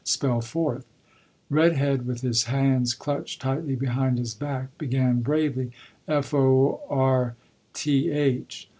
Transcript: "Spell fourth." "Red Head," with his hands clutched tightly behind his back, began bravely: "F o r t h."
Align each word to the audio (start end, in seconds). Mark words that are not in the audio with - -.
"Spell 0.03 0.41
fourth." 0.41 0.87
"Red 1.47 1.73
Head," 1.73 2.07
with 2.07 2.21
his 2.21 2.45
hands 2.45 2.95
clutched 2.95 3.39
tightly 3.39 3.75
behind 3.75 4.17
his 4.17 4.33
back, 4.33 4.75
began 4.79 5.21
bravely: 5.21 5.69
"F 6.07 6.33
o 6.33 6.81
r 6.89 7.35
t 7.75 8.09
h." 8.09 8.67